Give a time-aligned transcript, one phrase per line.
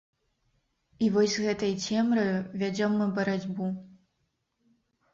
[1.07, 2.33] І вось з гэтай цемраю
[2.65, 3.73] вядзём мы барацьбу.